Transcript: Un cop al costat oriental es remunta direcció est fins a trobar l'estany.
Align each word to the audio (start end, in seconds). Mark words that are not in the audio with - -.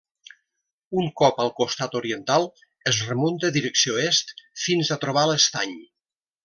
Un 1.01 1.09
cop 1.21 1.41
al 1.43 1.51
costat 1.59 1.99
oriental 2.01 2.47
es 2.93 3.03
remunta 3.11 3.55
direcció 3.59 4.01
est 4.09 4.37
fins 4.67 4.95
a 4.97 5.03
trobar 5.05 5.31
l'estany. 5.33 5.81